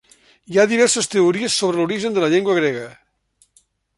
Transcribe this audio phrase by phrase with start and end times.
[0.53, 2.89] Hi ha diverses teories sobre l'origen de la llengua grega.